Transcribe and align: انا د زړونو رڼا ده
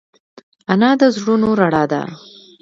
انا 0.71 0.91
د 0.99 1.01
زړونو 1.15 1.49
رڼا 1.61 1.83
ده 1.91 2.01